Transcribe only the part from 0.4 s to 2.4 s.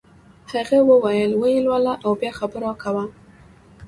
هغه وویل ویې لوله او بیا